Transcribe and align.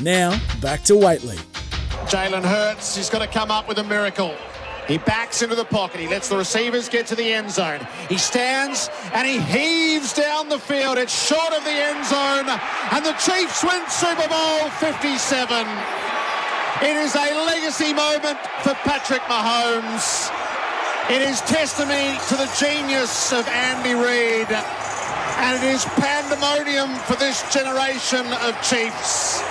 Now, 0.00 0.38
back 0.60 0.82
to 0.84 0.96
Whateley. 0.96 1.38
Jalen 2.06 2.44
Hurts, 2.44 2.96
he's 2.96 3.08
got 3.08 3.20
to 3.20 3.26
come 3.26 3.50
up 3.50 3.68
with 3.68 3.78
a 3.78 3.84
miracle. 3.84 4.34
He 4.86 4.98
backs 4.98 5.40
into 5.40 5.54
the 5.54 5.64
pocket. 5.64 6.00
He 6.00 6.08
lets 6.08 6.28
the 6.28 6.36
receivers 6.36 6.88
get 6.88 7.06
to 7.06 7.14
the 7.14 7.32
end 7.32 7.50
zone. 7.50 7.80
He 8.08 8.18
stands 8.18 8.90
and 9.14 9.26
he 9.26 9.40
heaves 9.40 10.12
down 10.12 10.48
the 10.48 10.58
field. 10.58 10.98
It's 10.98 11.26
short 11.26 11.52
of 11.54 11.64
the 11.64 11.70
end 11.70 12.04
zone. 12.04 12.48
And 12.92 13.04
the 13.04 13.14
Chiefs 13.14 13.64
win 13.64 13.82
Super 13.88 14.28
Bowl 14.28 14.68
57. 14.80 15.66
It 16.82 16.96
is 16.96 17.14
a 17.14 17.46
legacy 17.46 17.94
moment 17.94 18.38
for 18.60 18.74
Patrick 18.84 19.22
Mahomes. 19.22 20.30
It 21.08 21.22
is 21.22 21.40
testimony 21.42 22.18
to 22.28 22.36
the 22.36 22.50
genius 22.58 23.32
of 23.32 23.48
Andy 23.48 23.94
Reid. 23.94 24.48
And 24.50 25.62
it 25.62 25.66
is 25.66 25.84
pandemonium 25.96 26.94
for 27.06 27.16
this 27.16 27.40
generation 27.52 28.26
of 28.44 28.60
Chiefs. 28.62 29.42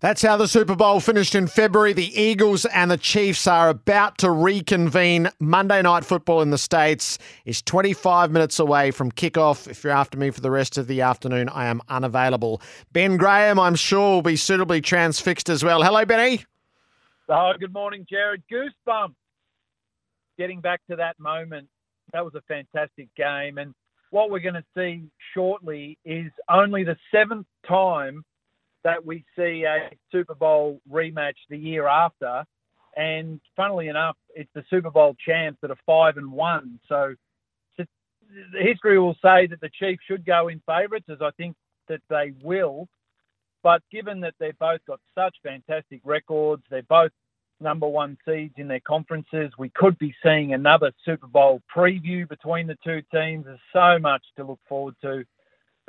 That's 0.00 0.22
how 0.22 0.38
the 0.38 0.48
Super 0.48 0.74
Bowl 0.74 0.98
finished 0.98 1.34
in 1.34 1.46
February. 1.46 1.92
The 1.92 2.18
Eagles 2.18 2.64
and 2.64 2.90
the 2.90 2.96
Chiefs 2.96 3.46
are 3.46 3.68
about 3.68 4.16
to 4.18 4.30
reconvene. 4.30 5.28
Monday 5.38 5.82
Night 5.82 6.06
Football 6.06 6.40
in 6.40 6.48
the 6.48 6.56
States 6.56 7.18
is 7.44 7.60
25 7.60 8.30
minutes 8.30 8.58
away 8.58 8.92
from 8.92 9.12
kickoff. 9.12 9.68
If 9.68 9.84
you're 9.84 9.92
after 9.92 10.16
me 10.16 10.30
for 10.30 10.40
the 10.40 10.50
rest 10.50 10.78
of 10.78 10.86
the 10.86 11.02
afternoon, 11.02 11.50
I 11.50 11.66
am 11.66 11.82
unavailable. 11.90 12.62
Ben 12.92 13.18
Graham, 13.18 13.60
I'm 13.60 13.74
sure, 13.74 14.14
will 14.14 14.22
be 14.22 14.36
suitably 14.36 14.80
transfixed 14.80 15.50
as 15.50 15.62
well. 15.62 15.82
Hello, 15.82 16.02
Benny. 16.06 16.46
Oh, 17.28 17.52
good 17.60 17.74
morning, 17.74 18.06
Gerard. 18.08 18.42
Goosebumps. 18.50 19.14
Getting 20.38 20.62
back 20.62 20.80
to 20.88 20.96
that 20.96 21.20
moment, 21.20 21.68
that 22.14 22.24
was 22.24 22.34
a 22.34 22.40
fantastic 22.48 23.14
game. 23.18 23.58
And 23.58 23.74
what 24.12 24.30
we're 24.30 24.38
going 24.38 24.54
to 24.54 24.64
see 24.74 25.10
shortly 25.34 25.98
is 26.06 26.32
only 26.48 26.84
the 26.84 26.96
seventh 27.12 27.46
time 27.68 28.24
that 28.84 29.04
we 29.04 29.24
see 29.36 29.64
a 29.64 29.90
Super 30.10 30.34
Bowl 30.34 30.80
rematch 30.90 31.36
the 31.48 31.58
year 31.58 31.86
after. 31.86 32.44
And 32.96 33.40
funnily 33.56 33.88
enough, 33.88 34.16
it's 34.34 34.50
the 34.54 34.64
Super 34.68 34.90
Bowl 34.90 35.14
champs 35.24 35.58
that 35.62 35.70
are 35.70 35.78
five 35.86 36.16
and 36.16 36.32
one. 36.32 36.80
So, 36.88 37.14
history 38.58 38.98
will 38.98 39.16
say 39.22 39.46
that 39.46 39.60
the 39.60 39.70
Chiefs 39.70 40.02
should 40.06 40.24
go 40.24 40.48
in 40.48 40.60
favourites, 40.66 41.08
as 41.08 41.20
I 41.20 41.30
think 41.36 41.56
that 41.88 42.00
they 42.08 42.32
will. 42.42 42.88
But 43.62 43.82
given 43.92 44.20
that 44.20 44.34
they've 44.38 44.58
both 44.58 44.80
got 44.86 45.00
such 45.14 45.36
fantastic 45.42 46.00
records, 46.04 46.62
they're 46.70 46.82
both 46.82 47.12
number 47.60 47.86
one 47.86 48.16
seeds 48.26 48.54
in 48.56 48.68
their 48.68 48.80
conferences. 48.80 49.52
We 49.58 49.70
could 49.70 49.98
be 49.98 50.14
seeing 50.22 50.54
another 50.54 50.92
Super 51.04 51.26
Bowl 51.26 51.60
preview 51.74 52.28
between 52.28 52.66
the 52.66 52.78
two 52.82 53.02
teams. 53.12 53.44
There's 53.44 53.58
so 53.72 53.98
much 53.98 54.22
to 54.36 54.44
look 54.44 54.60
forward 54.68 54.94
to 55.02 55.24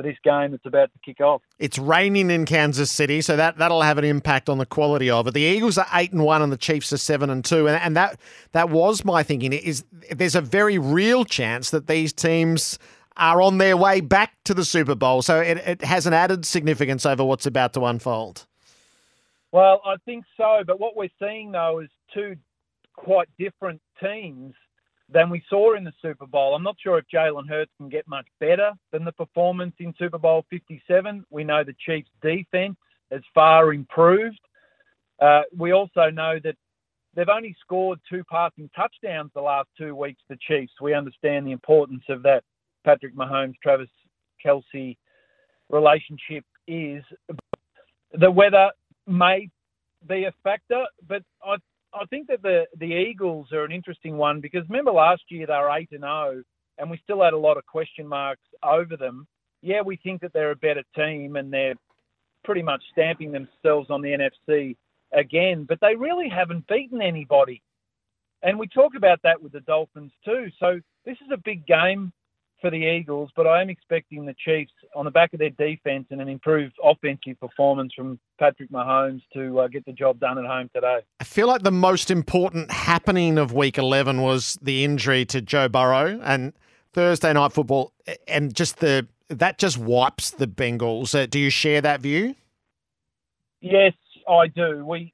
for 0.01 0.07
this 0.07 0.17
game 0.23 0.51
that's 0.51 0.65
about 0.65 0.91
to 0.93 0.99
kick 1.03 1.21
off. 1.21 1.41
It's 1.59 1.77
raining 1.77 2.31
in 2.31 2.45
Kansas 2.45 2.91
City, 2.91 3.21
so 3.21 3.35
that 3.35 3.57
that'll 3.57 3.81
have 3.81 3.97
an 3.97 4.03
impact 4.03 4.49
on 4.49 4.57
the 4.57 4.65
quality 4.65 5.09
of 5.09 5.27
it. 5.27 5.33
The 5.33 5.41
Eagles 5.41 5.77
are 5.77 5.87
eight 5.93 6.11
and 6.11 6.23
one, 6.23 6.41
and 6.41 6.51
the 6.51 6.57
Chiefs 6.57 6.91
are 6.93 6.97
seven 6.97 7.29
and 7.29 7.43
two, 7.45 7.67
and, 7.67 7.81
and 7.81 7.95
that 7.95 8.19
that 8.51 8.69
was 8.69 9.05
my 9.05 9.23
thinking. 9.23 9.53
Is 9.53 9.83
there's 10.11 10.35
a 10.35 10.41
very 10.41 10.77
real 10.77 11.25
chance 11.25 11.69
that 11.69 11.87
these 11.87 12.13
teams 12.13 12.79
are 13.17 13.41
on 13.41 13.57
their 13.57 13.77
way 13.77 14.01
back 14.01 14.33
to 14.45 14.53
the 14.53 14.65
Super 14.65 14.95
Bowl, 14.95 15.21
so 15.21 15.39
it, 15.39 15.57
it 15.57 15.83
has 15.83 16.07
an 16.07 16.13
added 16.13 16.45
significance 16.45 17.05
over 17.05 17.23
what's 17.23 17.45
about 17.45 17.73
to 17.73 17.85
unfold. 17.85 18.47
Well, 19.51 19.81
I 19.85 19.95
think 20.05 20.23
so, 20.37 20.63
but 20.65 20.79
what 20.79 20.95
we're 20.95 21.09
seeing 21.19 21.51
though 21.51 21.79
is 21.79 21.89
two 22.13 22.35
quite 22.95 23.27
different 23.37 23.81
teams 24.01 24.53
than 25.13 25.29
we 25.29 25.43
saw 25.49 25.75
in 25.75 25.83
the 25.83 25.93
Super 26.01 26.25
Bowl. 26.25 26.55
I'm 26.55 26.63
not 26.63 26.77
sure 26.81 26.97
if 26.97 27.05
Jalen 27.13 27.47
Hurts 27.49 27.71
can 27.77 27.89
get 27.89 28.07
much 28.07 28.27
better 28.39 28.71
than 28.91 29.03
the 29.03 29.11
performance 29.11 29.75
in 29.79 29.93
Super 29.99 30.17
Bowl 30.17 30.45
57. 30.49 31.25
We 31.29 31.43
know 31.43 31.63
the 31.63 31.75
Chiefs' 31.85 32.09
defense 32.21 32.77
has 33.11 33.21
far 33.33 33.73
improved. 33.73 34.39
Uh, 35.19 35.41
we 35.55 35.73
also 35.73 36.09
know 36.09 36.39
that 36.43 36.55
they've 37.13 37.29
only 37.29 37.55
scored 37.61 37.99
two 38.09 38.23
passing 38.31 38.69
touchdowns 38.75 39.31
the 39.35 39.41
last 39.41 39.67
two 39.77 39.95
weeks, 39.95 40.21
the 40.29 40.37
Chiefs. 40.47 40.73
We 40.81 40.93
understand 40.93 41.45
the 41.45 41.51
importance 41.51 42.03
of 42.09 42.23
that 42.23 42.43
Patrick 42.85 43.15
Mahomes, 43.15 43.55
Travis 43.61 43.89
Kelce 44.43 44.97
relationship 45.69 46.45
is. 46.67 47.03
The 48.13 48.31
weather 48.31 48.71
may 49.07 49.49
be 50.07 50.23
a 50.23 50.33
factor, 50.43 50.83
but 51.07 51.23
I 51.43 51.57
I 51.93 52.05
think 52.05 52.27
that 52.27 52.41
the 52.41 52.65
the 52.77 52.85
Eagles 52.85 53.51
are 53.51 53.65
an 53.65 53.71
interesting 53.71 54.17
one 54.17 54.39
because 54.39 54.67
remember 54.69 54.91
last 54.91 55.23
year 55.29 55.47
they 55.47 55.53
were 55.53 55.71
eight 55.71 55.89
and 55.91 56.01
zero, 56.01 56.33
oh, 56.37 56.43
and 56.77 56.89
we 56.89 56.99
still 57.03 57.23
had 57.23 57.33
a 57.33 57.37
lot 57.37 57.57
of 57.57 57.65
question 57.65 58.07
marks 58.07 58.47
over 58.63 58.95
them. 58.97 59.27
Yeah, 59.61 59.81
we 59.81 59.97
think 59.97 60.21
that 60.21 60.33
they're 60.33 60.51
a 60.51 60.55
better 60.55 60.83
team 60.95 61.35
and 61.35 61.51
they're 61.51 61.75
pretty 62.43 62.63
much 62.63 62.81
stamping 62.91 63.31
themselves 63.31 63.89
on 63.89 64.01
the 64.01 64.31
NFC 64.49 64.75
again, 65.13 65.65
but 65.67 65.79
they 65.81 65.95
really 65.95 66.29
haven't 66.29 66.67
beaten 66.67 67.01
anybody. 67.01 67.61
And 68.43 68.57
we 68.57 68.67
talk 68.67 68.95
about 68.95 69.19
that 69.23 69.41
with 69.41 69.51
the 69.51 69.59
Dolphins 69.61 70.11
too. 70.25 70.47
So 70.59 70.79
this 71.05 71.17
is 71.17 71.31
a 71.31 71.37
big 71.37 71.67
game 71.67 72.11
for 72.61 72.69
the 72.69 72.77
Eagles, 72.77 73.29
but 73.35 73.47
I 73.47 73.61
am 73.61 73.69
expecting 73.69 74.25
the 74.25 74.35
Chiefs 74.45 74.71
on 74.95 75.05
the 75.05 75.11
back 75.11 75.33
of 75.33 75.39
their 75.39 75.49
defense 75.49 76.05
and 76.11 76.21
an 76.21 76.29
improved 76.29 76.75
offensive 76.83 77.39
performance 77.39 77.93
from 77.95 78.19
Patrick 78.39 78.71
Mahomes 78.71 79.21
to 79.33 79.59
uh, 79.59 79.67
get 79.67 79.85
the 79.85 79.91
job 79.91 80.19
done 80.19 80.37
at 80.37 80.45
home 80.45 80.69
today. 80.73 80.99
I 81.19 81.23
feel 81.23 81.47
like 81.47 81.63
the 81.63 81.71
most 81.71 82.11
important 82.11 82.71
happening 82.71 83.37
of 83.37 83.51
Week 83.51 83.77
11 83.77 84.21
was 84.21 84.57
the 84.61 84.83
injury 84.83 85.25
to 85.25 85.41
Joe 85.41 85.67
Burrow 85.67 86.19
and 86.23 86.53
Thursday 86.93 87.33
night 87.33 87.51
football, 87.51 87.93
and 88.27 88.53
just 88.53 88.77
the 88.77 89.07
that 89.29 89.57
just 89.57 89.77
wipes 89.77 90.31
the 90.31 90.47
Bengals. 90.47 91.15
Uh, 91.17 91.25
do 91.25 91.39
you 91.39 91.49
share 91.49 91.81
that 91.81 92.01
view? 92.01 92.35
Yes, 93.61 93.93
I 94.27 94.47
do. 94.47 94.85
We, 94.85 95.13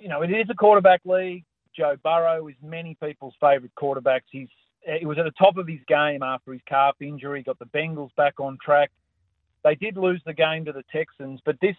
you 0.00 0.08
know, 0.08 0.22
it 0.22 0.30
is 0.30 0.46
a 0.50 0.54
quarterback 0.54 1.02
league. 1.04 1.44
Joe 1.76 1.96
Burrow 2.02 2.48
is 2.48 2.54
many 2.62 2.96
people's 3.02 3.34
favourite 3.40 3.72
quarterbacks. 3.76 4.22
He's 4.30 4.48
Uh, 4.86 4.92
he 4.98 5.06
was 5.06 5.18
at 5.18 5.24
the 5.24 5.32
top 5.32 5.56
of 5.56 5.66
his 5.66 5.80
game 5.86 6.22
after 6.22 6.52
his 6.52 6.62
calf 6.66 6.96
injury, 7.00 7.42
got 7.42 7.58
the 7.58 7.66
Bengals 7.66 8.14
back 8.16 8.40
on 8.40 8.58
track. 8.64 8.90
They 9.62 9.74
did 9.74 9.96
lose 9.96 10.20
the 10.26 10.34
game 10.34 10.64
to 10.66 10.72
the 10.72 10.84
Texans, 10.92 11.40
but 11.44 11.56
this 11.60 11.76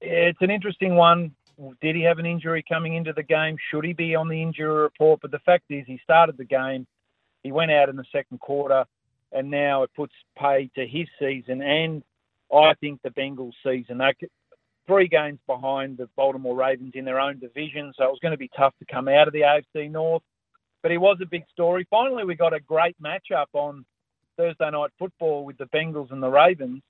it's 0.00 0.42
an 0.42 0.50
interesting 0.50 0.96
one. 0.96 1.32
Did 1.80 1.96
he 1.96 2.02
have 2.02 2.18
an 2.18 2.26
injury 2.26 2.64
coming 2.68 2.94
into 2.94 3.12
the 3.12 3.22
game? 3.22 3.56
Should 3.70 3.84
he 3.84 3.92
be 3.92 4.14
on 4.14 4.28
the 4.28 4.42
injury 4.42 4.82
report? 4.82 5.20
But 5.22 5.30
the 5.30 5.38
fact 5.40 5.64
is, 5.70 5.84
he 5.86 5.98
started 6.02 6.36
the 6.36 6.44
game. 6.44 6.86
He 7.42 7.52
went 7.52 7.70
out 7.70 7.88
in 7.88 7.96
the 7.96 8.04
second 8.12 8.40
quarter, 8.40 8.84
and 9.32 9.50
now 9.50 9.82
it 9.84 9.90
puts 9.96 10.12
pay 10.36 10.68
to 10.74 10.86
his 10.86 11.06
season 11.18 11.62
and 11.62 12.02
I 12.52 12.74
think 12.74 13.00
the 13.02 13.10
Bengals' 13.10 13.52
season. 13.64 13.98
They're 13.98 14.14
three 14.86 15.08
games 15.08 15.38
behind 15.46 15.96
the 15.96 16.08
Baltimore 16.16 16.54
Ravens 16.56 16.92
in 16.94 17.04
their 17.04 17.18
own 17.20 17.38
division, 17.38 17.92
so 17.96 18.04
it 18.04 18.10
was 18.10 18.20
going 18.20 18.32
to 18.32 18.38
be 18.38 18.50
tough 18.56 18.74
to 18.78 18.84
come 18.84 19.08
out 19.08 19.26
of 19.26 19.32
the 19.32 19.40
AFC 19.40 19.90
North 19.90 20.22
but 20.84 20.90
he 20.90 20.98
was 20.98 21.16
a 21.22 21.26
big 21.26 21.44
story. 21.50 21.86
Finally, 21.88 22.24
we 22.24 22.34
got 22.34 22.52
a 22.52 22.60
great 22.60 22.94
matchup 23.02 23.46
on 23.54 23.86
Thursday 24.36 24.70
night 24.70 24.90
football 24.98 25.46
with 25.46 25.56
the 25.56 25.64
Bengals 25.74 26.12
and 26.12 26.22
the 26.22 26.28
Ravens. 26.28 26.82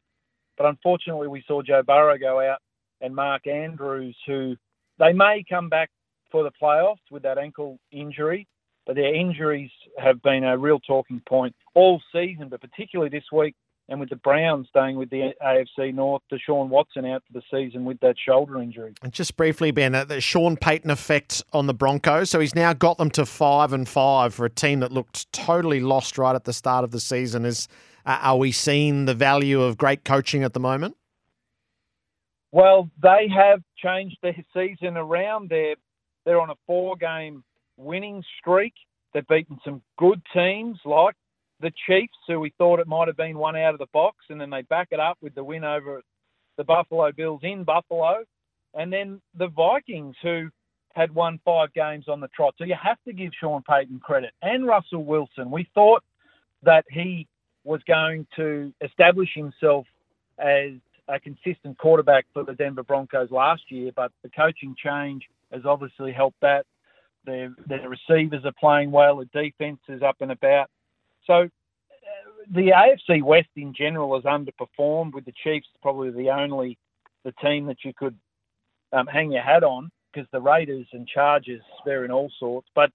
But 0.58 0.66
unfortunately, 0.66 1.28
we 1.28 1.44
saw 1.46 1.62
Joe 1.62 1.84
Burrow 1.84 2.18
go 2.18 2.40
out 2.40 2.58
and 3.00 3.14
Mark 3.14 3.46
Andrews, 3.46 4.16
who 4.26 4.56
they 4.98 5.12
may 5.12 5.44
come 5.48 5.68
back 5.68 5.90
for 6.32 6.42
the 6.42 6.50
playoffs 6.60 7.06
with 7.12 7.22
that 7.22 7.38
ankle 7.38 7.78
injury, 7.92 8.48
but 8.84 8.96
their 8.96 9.14
injuries 9.14 9.70
have 9.96 10.20
been 10.22 10.42
a 10.42 10.58
real 10.58 10.80
talking 10.80 11.22
point 11.28 11.54
all 11.76 12.02
season, 12.12 12.48
but 12.48 12.60
particularly 12.60 13.10
this 13.10 13.30
week 13.32 13.54
and 13.88 14.00
with 14.00 14.08
the 14.08 14.16
Browns 14.16 14.66
staying 14.70 14.96
with 14.96 15.10
the 15.10 15.32
AFC 15.42 15.94
North, 15.94 16.22
Deshaun 16.32 16.68
Watson 16.68 17.04
out 17.04 17.22
for 17.26 17.38
the 17.38 17.42
season 17.50 17.84
with 17.84 18.00
that 18.00 18.16
shoulder 18.18 18.60
injury. 18.60 18.94
And 19.02 19.12
just 19.12 19.36
briefly, 19.36 19.70
Ben, 19.72 19.94
uh, 19.94 20.04
the 20.04 20.20
Sean 20.20 20.56
Payton 20.56 20.90
effect 20.90 21.42
on 21.52 21.66
the 21.66 21.74
Broncos. 21.74 22.30
So 22.30 22.40
he's 22.40 22.54
now 22.54 22.72
got 22.72 22.96
them 22.96 23.10
to 23.10 23.26
five 23.26 23.72
and 23.72 23.86
five 23.86 24.32
for 24.32 24.46
a 24.46 24.50
team 24.50 24.80
that 24.80 24.90
looked 24.90 25.30
totally 25.32 25.80
lost 25.80 26.16
right 26.16 26.34
at 26.34 26.44
the 26.44 26.52
start 26.52 26.84
of 26.84 26.92
the 26.92 27.00
season. 27.00 27.44
Is 27.44 27.68
uh, 28.06 28.18
are 28.22 28.38
we 28.38 28.52
seeing 28.52 29.04
the 29.04 29.14
value 29.14 29.60
of 29.62 29.76
great 29.76 30.04
coaching 30.04 30.44
at 30.44 30.54
the 30.54 30.60
moment? 30.60 30.96
Well, 32.52 32.88
they 33.02 33.28
have 33.34 33.60
changed 33.76 34.16
their 34.22 34.36
season 34.54 34.96
around. 34.96 35.50
They're 35.50 35.76
they're 36.24 36.40
on 36.40 36.48
a 36.48 36.54
four-game 36.66 37.44
winning 37.76 38.24
streak. 38.38 38.72
They've 39.12 39.26
beaten 39.26 39.58
some 39.62 39.82
good 39.98 40.22
teams 40.32 40.78
like 40.86 41.14
the 41.64 41.72
Chiefs, 41.86 42.18
who 42.28 42.38
we 42.38 42.52
thought 42.58 42.78
it 42.78 42.86
might 42.86 43.08
have 43.08 43.16
been 43.16 43.38
one 43.38 43.56
out 43.56 43.72
of 43.72 43.78
the 43.78 43.86
box, 43.94 44.18
and 44.28 44.38
then 44.38 44.50
they 44.50 44.60
back 44.62 44.88
it 44.90 45.00
up 45.00 45.16
with 45.22 45.34
the 45.34 45.42
win 45.42 45.64
over 45.64 46.02
the 46.58 46.64
Buffalo 46.64 47.10
Bills 47.10 47.40
in 47.42 47.64
Buffalo, 47.64 48.22
and 48.74 48.92
then 48.92 49.20
the 49.34 49.48
Vikings, 49.48 50.14
who 50.22 50.50
had 50.94 51.12
won 51.14 51.40
five 51.42 51.72
games 51.72 52.04
on 52.06 52.20
the 52.20 52.28
trot. 52.28 52.54
So 52.58 52.64
you 52.64 52.76
have 52.80 52.98
to 53.06 53.14
give 53.14 53.32
Sean 53.40 53.62
Payton 53.62 54.00
credit 54.00 54.32
and 54.42 54.66
Russell 54.66 55.04
Wilson. 55.04 55.50
We 55.50 55.66
thought 55.74 56.04
that 56.64 56.84
he 56.90 57.26
was 57.64 57.80
going 57.88 58.26
to 58.36 58.70
establish 58.82 59.30
himself 59.34 59.86
as 60.38 60.72
a 61.08 61.18
consistent 61.18 61.78
quarterback 61.78 62.26
for 62.34 62.44
the 62.44 62.52
Denver 62.52 62.82
Broncos 62.82 63.30
last 63.30 63.62
year, 63.70 63.90
but 63.96 64.12
the 64.22 64.28
coaching 64.28 64.76
change 64.76 65.24
has 65.50 65.62
obviously 65.64 66.12
helped 66.12 66.40
that. 66.42 66.66
Their, 67.24 67.54
their 67.66 67.88
receivers 67.88 68.44
are 68.44 68.52
playing 68.60 68.90
well, 68.90 69.16
the 69.16 69.24
defense 69.24 69.80
is 69.88 70.02
up 70.02 70.16
and 70.20 70.30
about. 70.30 70.68
So 71.26 71.34
uh, 71.34 71.46
the 72.50 72.70
AFC 72.70 73.22
West 73.22 73.48
in 73.56 73.74
general 73.74 74.14
has 74.14 74.24
underperformed, 74.24 75.14
with 75.14 75.24
the 75.24 75.34
Chiefs 75.42 75.66
probably 75.82 76.10
the 76.10 76.30
only 76.30 76.78
the 77.24 77.32
team 77.42 77.66
that 77.66 77.78
you 77.84 77.92
could 77.96 78.16
um, 78.92 79.06
hang 79.06 79.32
your 79.32 79.42
hat 79.42 79.64
on 79.64 79.90
because 80.12 80.28
the 80.32 80.40
Raiders 80.40 80.86
and 80.92 81.08
Chargers 81.08 81.62
they're 81.84 82.04
in 82.04 82.10
all 82.10 82.30
sorts. 82.38 82.68
But 82.74 82.90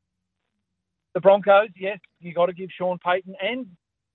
the 1.14 1.20
Broncos, 1.20 1.70
yes, 1.76 2.00
you 2.20 2.34
got 2.34 2.48
to 2.48 2.54
give 2.54 2.70
Sean 2.78 2.98
Payton 3.04 3.36
and 3.42 3.68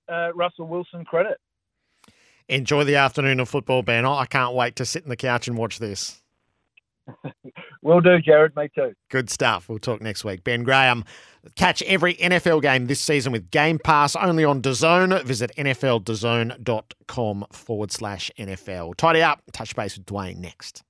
uh, 0.09 0.33
Russell 0.35 0.67
Wilson 0.67 1.05
credit. 1.05 1.39
Enjoy 2.49 2.85
the 2.85 2.97
afternoon 2.97 3.41
of 3.41 3.49
football, 3.49 3.83
Ben. 3.83 4.05
I 4.05 4.27
can't 4.27 4.55
wait 4.55 4.77
to 4.77 4.85
sit 4.85 5.03
in 5.03 5.09
the 5.09 5.17
couch 5.17 5.49
and 5.49 5.57
watch 5.57 5.79
this. 5.79 6.23
Will 7.85 8.01
do, 8.01 8.19
Gerard. 8.19 8.57
Me 8.57 8.69
too. 8.75 8.95
Good 9.11 9.29
stuff. 9.29 9.69
We'll 9.69 9.79
talk 9.79 10.01
next 10.01 10.25
week. 10.25 10.43
Ben 10.43 10.65
Graham. 10.65 11.05
Catch 11.55 11.83
every 11.83 12.15
NFL 12.15 12.63
game 12.63 12.87
this 12.87 13.01
season 13.01 13.31
with 13.31 13.51
Game 13.51 13.79
Pass 13.79 14.17
only 14.17 14.43
on 14.43 14.63
DAZN. 14.63 15.23
Visit 15.25 15.53
nfldazn.com 15.59 17.45
forward 17.53 17.93
slash 17.93 18.31
NFL. 18.39 18.97
Tidy 18.97 19.23
up. 19.23 19.43
Touch 19.53 19.77
base 19.77 19.99
with 19.99 20.07
Dwayne 20.07 20.39
next. 20.39 20.83